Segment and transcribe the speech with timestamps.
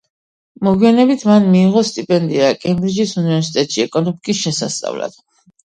[0.67, 5.21] მოგვიანებით მან მიიღო სტიპენდია კემბრიჯის უნივერსიტეტში ეკონომიკის შესასწავლად.